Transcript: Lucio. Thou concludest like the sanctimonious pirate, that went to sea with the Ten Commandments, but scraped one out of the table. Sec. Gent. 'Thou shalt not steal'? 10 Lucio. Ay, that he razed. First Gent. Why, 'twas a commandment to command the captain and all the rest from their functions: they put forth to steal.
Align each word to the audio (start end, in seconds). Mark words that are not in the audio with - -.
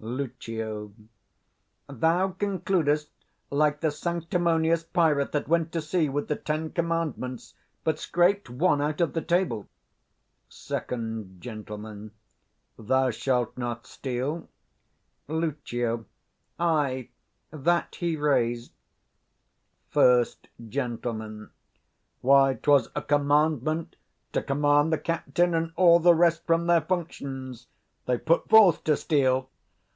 Lucio. 0.00 0.92
Thou 1.88 2.28
concludest 2.38 3.08
like 3.50 3.80
the 3.80 3.90
sanctimonious 3.90 4.84
pirate, 4.84 5.32
that 5.32 5.48
went 5.48 5.72
to 5.72 5.82
sea 5.82 6.08
with 6.08 6.28
the 6.28 6.36
Ten 6.36 6.70
Commandments, 6.70 7.54
but 7.82 7.98
scraped 7.98 8.48
one 8.48 8.80
out 8.80 9.00
of 9.00 9.12
the 9.12 9.20
table. 9.20 9.66
Sec. 10.48 10.90
Gent. 11.40 11.68
'Thou 12.78 13.10
shalt 13.10 13.58
not 13.58 13.88
steal'? 13.88 14.48
10 15.26 15.36
Lucio. 15.40 16.04
Ay, 16.60 17.08
that 17.50 17.96
he 17.96 18.16
razed. 18.16 18.70
First 19.88 20.46
Gent. 20.68 21.04
Why, 22.20 22.54
'twas 22.54 22.88
a 22.94 23.02
commandment 23.02 23.96
to 24.32 24.42
command 24.44 24.92
the 24.92 24.98
captain 24.98 25.54
and 25.54 25.72
all 25.74 25.98
the 25.98 26.14
rest 26.14 26.46
from 26.46 26.66
their 26.68 26.82
functions: 26.82 27.66
they 28.06 28.16
put 28.16 28.48
forth 28.48 28.84
to 28.84 28.96
steal. 28.96 29.50